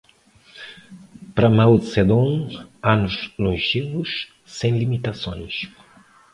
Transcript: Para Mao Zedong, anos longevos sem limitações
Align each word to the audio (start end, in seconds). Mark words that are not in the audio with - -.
Para 1.35 1.47
Mao 1.57 1.77
Zedong, 1.77 2.47
anos 2.83 3.29
longevos 3.37 4.29
sem 4.43 4.75
limitações 4.75 5.67